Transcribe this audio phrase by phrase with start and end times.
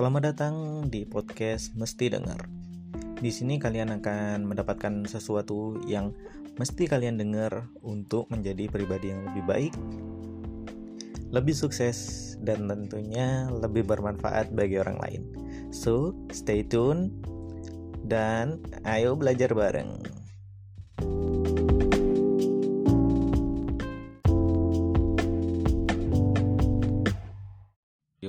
[0.00, 2.48] Selamat datang di podcast Mesti Dengar.
[3.20, 6.16] Di sini kalian akan mendapatkan sesuatu yang
[6.56, 9.74] mesti kalian dengar untuk menjadi pribadi yang lebih baik,
[11.28, 15.22] lebih sukses, dan tentunya lebih bermanfaat bagi orang lain.
[15.68, 17.12] So, stay tune
[18.08, 18.56] dan
[18.88, 20.19] ayo belajar bareng.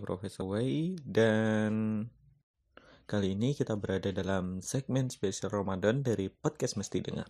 [0.01, 2.03] Profesor Wei dan
[3.05, 7.29] kali ini kita berada dalam segmen spesial Ramadan dari podcast Mesti Dengar.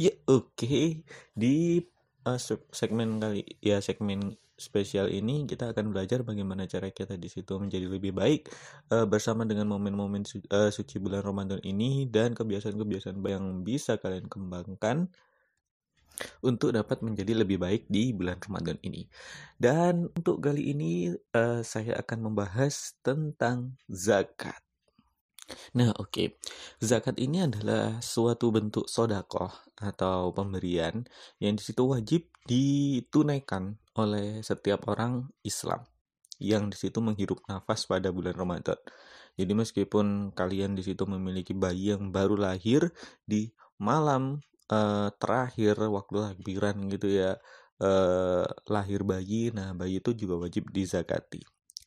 [0.00, 1.04] Ya oke okay.
[1.36, 1.84] di
[2.24, 2.40] uh,
[2.72, 7.90] segmen kali ya segmen spesial ini kita akan belajar bagaimana cara kita di situ menjadi
[7.90, 8.46] lebih baik
[8.94, 14.30] uh, bersama dengan momen-momen su uh, suci bulan Ramadan ini dan kebiasaan-kebiasaan yang bisa kalian
[14.30, 15.10] kembangkan
[16.44, 19.06] untuk dapat menjadi lebih baik di bulan Ramadan ini.
[19.56, 24.58] Dan untuk kali ini uh, saya akan membahas tentang zakat.
[25.76, 26.08] Nah, oke.
[26.08, 26.28] Okay.
[26.80, 31.04] Zakat ini adalah suatu bentuk sodakoh atau pemberian
[31.42, 35.84] yang di situ wajib ditunaikan oleh setiap orang Islam
[36.42, 38.78] yang di situ menghirup nafas pada bulan Ramadan.
[39.38, 42.90] Jadi meskipun kalian di situ memiliki bayi yang baru lahir
[43.24, 47.40] di malam uh, terakhir waktu takbiran gitu ya
[47.82, 49.50] uh, lahir bayi.
[49.50, 51.42] Nah bayi itu juga wajib dizakati.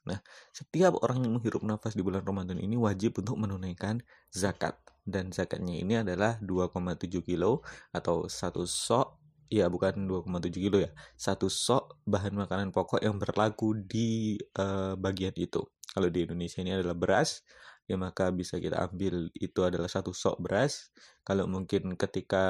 [0.06, 0.20] Nah
[0.52, 4.76] setiap orang yang menghirup nafas di bulan Ramadan ini wajib untuk menunaikan zakat.
[5.06, 7.62] Dan zakatnya ini adalah 2,7 kilo
[7.94, 9.22] atau satu sok
[9.54, 15.38] ya bukan 2,7 kilo ya satu sok bahan makanan pokok yang berlaku di uh, bagian
[15.38, 15.62] itu.
[15.94, 17.46] Kalau di Indonesia ini adalah beras
[17.90, 20.90] ya maka bisa kita ambil itu adalah satu sok beras.
[21.28, 22.46] Kalau mungkin ketika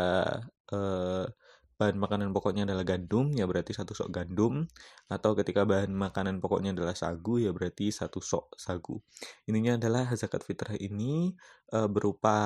[0.71, 1.25] eh,
[1.75, 4.63] bahan makanan pokoknya adalah gandum ya berarti satu sok gandum.
[5.11, 8.99] Atau ketika bahan makanan pokoknya adalah sagu ya berarti satu sok sagu.
[9.47, 11.35] Ininya adalah zakat fitrah ini
[11.67, 12.37] e, berupa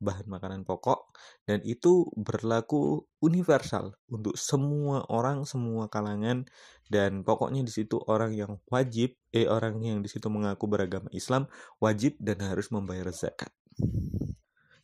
[0.00, 1.12] bahan makanan pokok
[1.44, 6.48] dan itu berlaku universal untuk semua orang semua kalangan.
[6.86, 11.50] Dan pokoknya di situ orang yang wajib eh orang yang di situ mengaku beragama Islam
[11.82, 13.50] wajib dan harus membayar zakat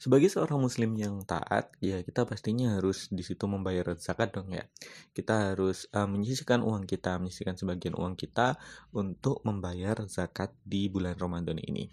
[0.02, 4.66] sebagai seorang muslim yang taat ya kita pastinya harus di situ membayar zakat dong ya.
[5.14, 8.58] Kita harus uh, menyisihkan uang kita menyisihkan sebagian uang kita
[8.90, 11.86] untuk membayar zakat di bulan Ramadan ini.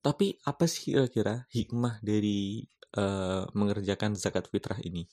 [0.00, 2.64] Tapi apa sih kira-kira hikmah dari
[2.96, 5.04] uh, mengerjakan zakat fitrah ini?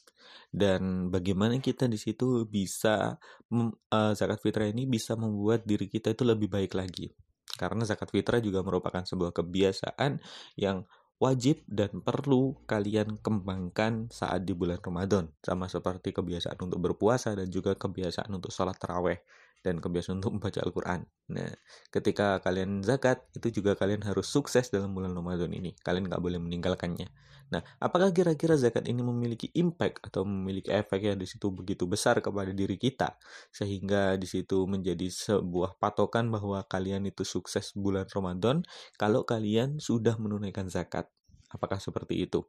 [0.48, 3.20] Dan bagaimana kita di situ bisa
[3.52, 7.12] uh, zakat fitrah ini bisa membuat diri kita itu lebih baik lagi?
[7.60, 10.24] Karena zakat fitrah juga merupakan sebuah kebiasaan
[10.56, 10.88] yang
[11.24, 17.48] wajib dan perlu kalian kembangkan saat di bulan Ramadan sama seperti kebiasaan untuk berpuasa dan
[17.48, 19.24] juga kebiasaan untuk sholat taraweh
[19.64, 21.06] dan kebiasaan untuk membaca Al-Quran.
[21.32, 21.52] Nah,
[21.94, 25.72] ketika kalian zakat, itu juga kalian harus sukses dalam bulan Ramadan ini.
[25.80, 27.08] Kalian nggak boleh meninggalkannya.
[27.54, 32.18] Nah, apakah kira-kira zakat ini memiliki impact atau memiliki efek yang di situ begitu besar
[32.20, 33.16] kepada diri kita,
[33.54, 38.66] sehingga di situ menjadi sebuah patokan bahwa kalian itu sukses bulan Ramadan
[38.98, 41.08] kalau kalian sudah menunaikan zakat?
[41.54, 42.42] Apakah seperti itu?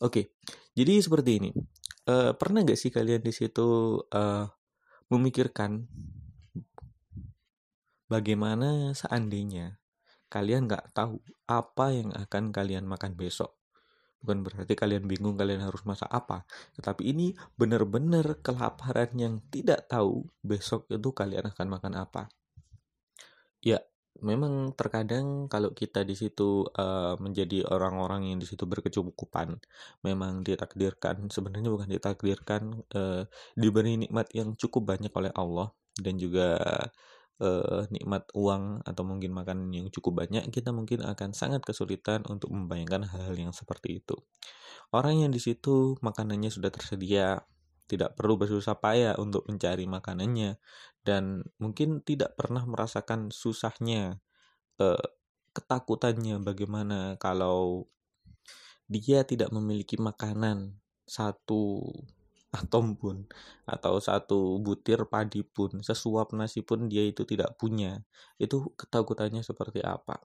[0.00, 0.32] Oke,
[0.72, 1.50] jadi seperti ini.
[2.08, 4.48] Uh, pernah nggak sih kalian di situ uh,
[5.08, 5.88] memikirkan
[8.08, 9.80] bagaimana seandainya
[10.28, 13.56] kalian nggak tahu apa yang akan kalian makan besok.
[14.18, 16.44] Bukan berarti kalian bingung kalian harus masak apa.
[16.76, 22.28] Tetapi ini benar-benar kelaparan yang tidak tahu besok itu kalian akan makan apa.
[23.64, 23.80] Ya,
[24.20, 29.58] memang terkadang kalau kita di situ uh, menjadi orang-orang yang di situ berkecukupan,
[30.02, 32.62] memang ditakdirkan sebenarnya bukan ditakdirkan
[32.94, 33.22] uh,
[33.54, 36.58] diberi nikmat yang cukup banyak oleh Allah dan juga
[37.42, 42.50] uh, nikmat uang atau mungkin makanan yang cukup banyak, kita mungkin akan sangat kesulitan untuk
[42.50, 44.14] membayangkan hal-hal yang seperti itu.
[44.90, 47.44] Orang yang di situ makanannya sudah tersedia,
[47.88, 50.60] tidak perlu bersusah payah untuk mencari makanannya
[51.02, 54.20] dan mungkin tidak pernah merasakan susahnya
[54.78, 55.06] eh,
[55.56, 57.88] ketakutannya bagaimana kalau
[58.88, 61.88] dia tidak memiliki makanan satu
[62.48, 63.28] atom pun
[63.68, 68.00] atau satu butir padi pun sesuap nasi pun dia itu tidak punya.
[68.40, 70.16] Itu ketakutannya seperti apa?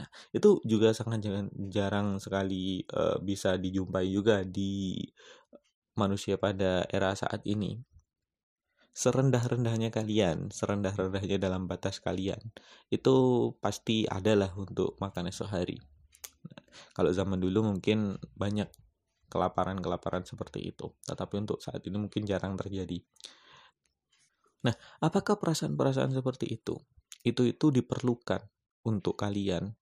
[0.00, 1.28] Nah itu juga sangat
[1.70, 5.04] jarang, sekali uh, bisa dijumpai juga di
[5.96, 7.80] manusia pada era saat ini.
[8.96, 12.40] Serendah-rendahnya kalian, serendah-rendahnya dalam batas kalian,
[12.88, 13.16] itu
[13.60, 15.76] pasti adalah untuk makan esok hari.
[16.48, 16.64] Nah,
[16.96, 18.72] kalau zaman dulu mungkin banyak
[19.28, 22.96] kelaparan-kelaparan seperti itu, tetapi untuk saat ini mungkin jarang terjadi.
[24.64, 24.72] Nah,
[25.04, 26.80] apakah perasaan-perasaan seperti itu?
[27.20, 28.40] Itu itu diperlukan
[28.86, 29.76] untuk kalian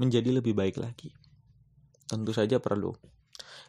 [0.00, 1.12] menjadi lebih baik lagi?
[2.08, 2.94] Tentu saja perlu.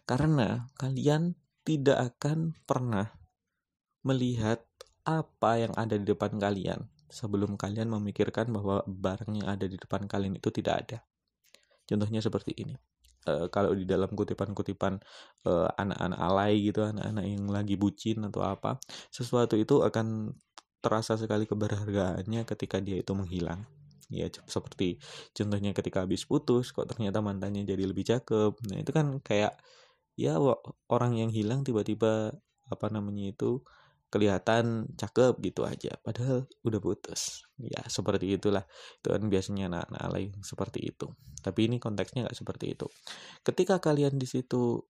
[0.03, 3.07] Karena kalian tidak akan pernah
[4.03, 4.59] melihat
[5.03, 10.09] apa yang ada di depan kalian sebelum kalian memikirkan bahwa barang yang ada di depan
[10.09, 10.97] kalian itu tidak ada.
[11.85, 12.75] Contohnya seperti ini.
[13.23, 14.99] Uh, kalau di dalam kutipan-kutipan
[15.47, 20.35] uh, anak-anak alay gitu, anak-anak yang lagi bucin atau apa, sesuatu itu akan
[20.83, 23.63] terasa sekali keberhargaannya ketika dia itu menghilang.
[24.13, 25.01] Ya seperti
[25.33, 28.53] contohnya ketika habis putus, kok ternyata mantannya jadi lebih cakep.
[28.69, 29.57] Nah itu kan kayak
[30.13, 30.37] ya
[30.87, 32.37] orang yang hilang tiba-tiba
[32.69, 33.65] apa namanya itu
[34.13, 37.49] kelihatan cakep gitu aja padahal udah putus.
[37.57, 38.63] Ya seperti itulah.
[39.01, 41.09] Itu kan biasanya anak-anak lain seperti itu.
[41.41, 42.85] Tapi ini konteksnya nggak seperti itu.
[43.41, 44.85] Ketika kalian di situ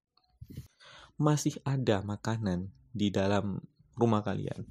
[1.16, 3.62] masih ada makanan di dalam
[3.94, 4.66] rumah kalian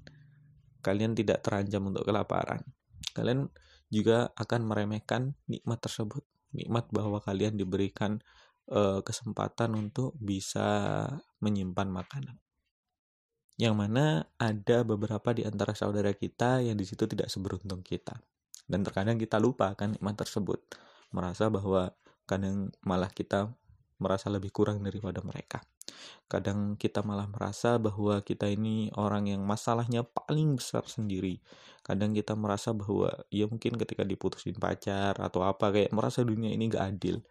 [0.83, 2.59] kalian tidak terancam untuk kelaparan
[3.15, 3.47] kalian
[3.93, 6.25] juga akan meremehkan nikmat tersebut
[6.57, 8.17] nikmat bahwa kalian diberikan
[8.73, 11.05] uh, kesempatan untuk bisa
[11.37, 12.41] menyimpan makanan
[13.61, 18.17] yang mana ada beberapa di antara saudara kita yang di situ tidak seberuntung kita.
[18.65, 20.57] Dan terkadang kita lupa kan nikmat tersebut.
[21.13, 21.93] Merasa bahwa
[22.25, 23.53] kadang malah kita
[24.03, 25.63] merasa lebih kurang daripada mereka.
[26.27, 31.39] Kadang kita malah merasa bahwa kita ini orang yang masalahnya paling besar sendiri.
[31.79, 36.67] Kadang kita merasa bahwa ya mungkin ketika diputusin pacar atau apa kayak merasa dunia ini
[36.67, 37.23] gak adil.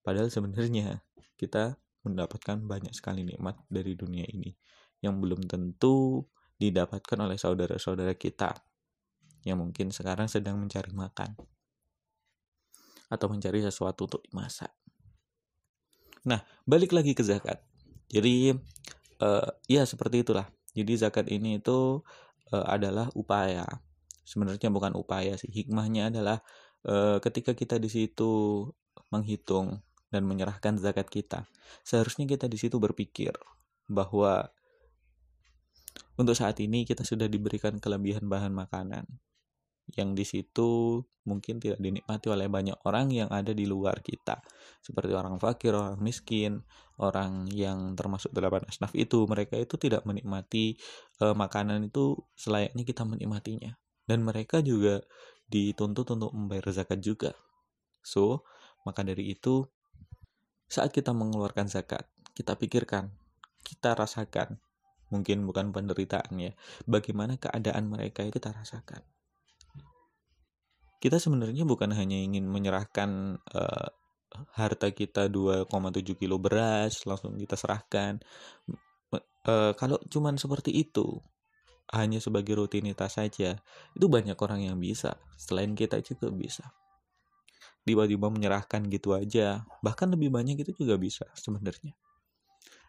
[0.00, 1.04] Padahal sebenarnya
[1.36, 4.52] kita mendapatkan banyak sekali nikmat dari dunia ini
[5.00, 6.24] yang belum tentu
[6.60, 8.56] didapatkan oleh saudara-saudara kita
[9.44, 11.36] yang mungkin sekarang sedang mencari makan
[13.12, 14.83] atau mencari sesuatu untuk dimasak.
[16.24, 17.60] Nah, balik lagi ke zakat.
[18.08, 18.56] Jadi
[19.20, 20.48] uh, ya seperti itulah.
[20.74, 22.00] Jadi zakat ini itu
[22.52, 23.64] uh, adalah upaya.
[24.24, 25.52] Sebenarnya bukan upaya sih.
[25.52, 26.40] Hikmahnya adalah
[26.88, 28.64] uh, ketika kita di situ
[29.12, 31.44] menghitung dan menyerahkan zakat kita,
[31.84, 33.34] seharusnya kita di situ berpikir
[33.90, 34.48] bahwa
[36.14, 39.04] untuk saat ini kita sudah diberikan kelebihan bahan makanan
[39.92, 44.40] yang di situ mungkin tidak dinikmati oleh banyak orang yang ada di luar kita.
[44.80, 46.64] Seperti orang fakir, orang miskin,
[47.00, 50.76] orang yang termasuk delapan asnaf itu mereka itu tidak menikmati
[51.20, 53.76] e, makanan itu selayaknya kita menikmatinya.
[54.04, 55.00] Dan mereka juga
[55.48, 57.32] dituntut untuk membayar zakat juga.
[58.04, 58.44] So
[58.84, 59.64] maka dari itu
[60.68, 62.04] saat kita mengeluarkan zakat
[62.36, 63.14] kita pikirkan
[63.64, 64.60] kita rasakan
[65.08, 66.52] mungkin bukan penderitaan ya
[66.84, 69.00] bagaimana keadaan mereka itu kita rasakan
[71.04, 73.88] kita sebenarnya bukan hanya ingin menyerahkan uh,
[74.56, 75.68] harta kita 2,7
[76.16, 78.24] kilo beras langsung kita serahkan.
[79.44, 81.20] Uh, kalau cuman seperti itu
[81.92, 83.60] hanya sebagai rutinitas saja
[83.92, 85.20] itu banyak orang yang bisa.
[85.36, 86.72] Selain kita juga bisa.
[87.84, 91.92] Tiba-tiba menyerahkan gitu aja bahkan lebih banyak itu juga bisa sebenarnya.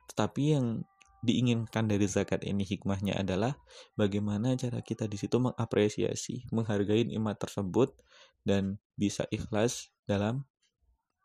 [0.07, 0.87] Tetapi yang
[1.25, 3.57] diinginkan dari zakat ini hikmahnya adalah
[3.97, 7.97] bagaimana cara kita di situ mengapresiasi, menghargai nikmat tersebut
[8.45, 10.45] dan bisa ikhlas dalam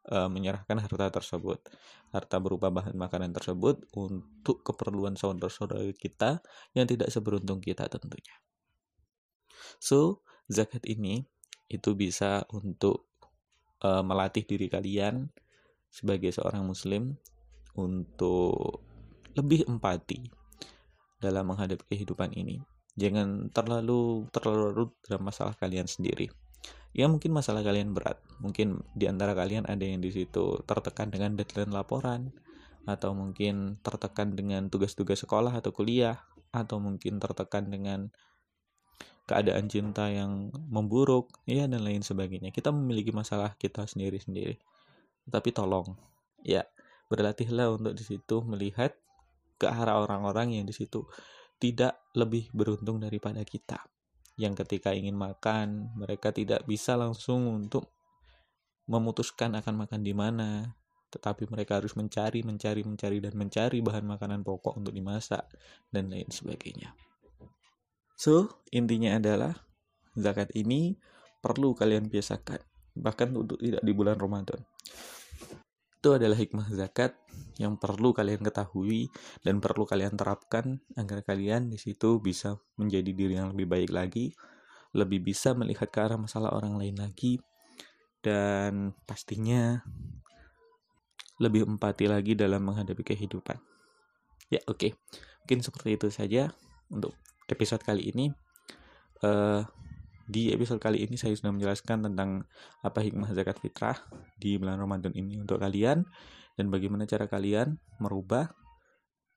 [0.08, 1.60] uh, menyerahkan harta tersebut.
[2.10, 6.40] Harta berupa bahan makanan tersebut untuk keperluan saudara-saudara kita
[6.72, 8.34] yang tidak seberuntung kita tentunya.
[9.78, 11.28] So, zakat ini
[11.70, 13.06] itu bisa untuk
[13.84, 15.30] uh, melatih diri kalian
[15.92, 17.14] sebagai seorang muslim
[17.78, 18.89] untuk
[19.34, 20.26] lebih empati
[21.20, 22.58] dalam menghadapi kehidupan ini.
[22.98, 26.32] Jangan terlalu terlalu dalam masalah kalian sendiri.
[26.90, 28.18] Ya mungkin masalah kalian berat.
[28.42, 32.34] Mungkin di antara kalian ada yang di situ tertekan dengan deadline laporan
[32.88, 36.18] atau mungkin tertekan dengan tugas-tugas sekolah atau kuliah
[36.50, 38.10] atau mungkin tertekan dengan
[39.30, 42.50] keadaan cinta yang memburuk ya dan lain sebagainya.
[42.50, 44.58] Kita memiliki masalah kita sendiri-sendiri.
[45.30, 45.94] Tapi tolong
[46.42, 46.66] ya
[47.06, 48.98] berlatihlah untuk di situ melihat
[49.60, 51.04] ke arah orang-orang yang di situ
[51.60, 53.84] tidak lebih beruntung daripada kita.
[54.40, 57.92] Yang ketika ingin makan, mereka tidak bisa langsung untuk
[58.88, 60.72] memutuskan akan makan di mana,
[61.12, 65.44] tetapi mereka harus mencari, mencari, mencari, dan mencari bahan makanan pokok untuk dimasak,
[65.92, 66.96] dan lain sebagainya.
[68.16, 69.52] So, intinya adalah
[70.16, 70.96] zakat ini
[71.44, 72.64] perlu kalian biasakan,
[72.96, 74.64] bahkan untuk tidak di bulan Ramadan.
[76.00, 77.12] Itu adalah hikmah zakat
[77.60, 79.12] yang perlu kalian ketahui
[79.44, 84.32] dan perlu kalian terapkan agar kalian di situ bisa menjadi diri yang lebih baik lagi,
[84.96, 87.36] lebih bisa melihat ke arah masalah orang lain lagi,
[88.24, 89.84] dan pastinya
[91.36, 93.60] lebih empati lagi dalam menghadapi kehidupan.
[94.48, 94.80] Ya, oke.
[94.80, 94.92] Okay.
[95.44, 96.48] Mungkin seperti itu saja
[96.88, 97.12] untuk
[97.44, 98.32] episode kali ini.
[99.20, 99.68] Uh,
[100.30, 102.46] di episode kali ini saya sudah menjelaskan tentang
[102.86, 103.98] apa hikmah zakat fitrah
[104.38, 106.06] di bulan Ramadan ini untuk kalian
[106.54, 108.46] dan bagaimana cara kalian merubah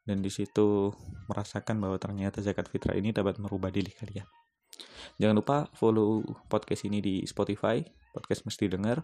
[0.06, 0.94] dan di situ
[1.32, 4.28] merasakan bahwa ternyata zakat fitrah ini dapat merubah diri kalian.
[5.18, 7.82] Jangan lupa follow podcast ini di Spotify,
[8.14, 9.02] podcast mesti dengar,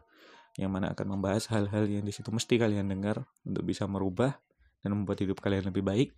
[0.60, 4.38] yang mana akan membahas hal-hal yang di situ mesti kalian dengar untuk bisa merubah
[4.84, 6.10] dan membuat hidup kalian lebih baik.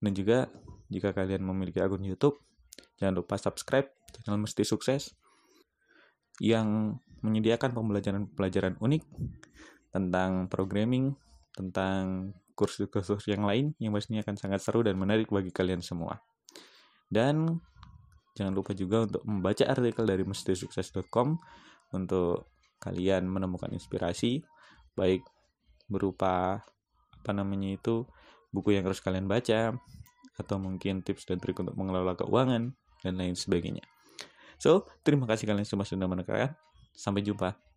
[0.00, 0.52] Dan juga
[0.92, 2.36] jika kalian memiliki akun YouTube,
[3.00, 5.14] jangan lupa subscribe channel Mesti Sukses
[6.42, 9.02] yang menyediakan pembelajaran-pembelajaran unik
[9.92, 11.12] tentang programming,
[11.52, 16.20] tentang kursus-kursus yang lain yang pastinya akan sangat seru dan menarik bagi kalian semua.
[17.08, 17.60] Dan
[18.36, 21.36] jangan lupa juga untuk membaca artikel dari mestisukses.com
[21.92, 22.48] untuk
[22.80, 24.40] kalian menemukan inspirasi
[24.96, 25.20] baik
[25.90, 26.64] berupa
[27.20, 28.08] apa namanya itu
[28.48, 29.76] buku yang harus kalian baca
[30.40, 32.72] atau mungkin tips dan trik untuk mengelola keuangan
[33.04, 33.84] dan lain sebagainya.
[34.60, 36.52] So, terima kasih kalian semua sudah mendengarkan.
[36.92, 37.69] Sampai jumpa.